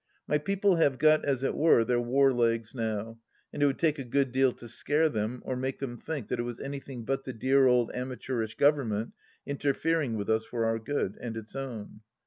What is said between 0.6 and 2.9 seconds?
have got, as it were, their war legs